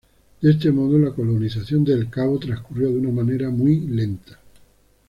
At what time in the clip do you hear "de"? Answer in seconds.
0.41-0.49, 1.83-1.93, 2.89-2.97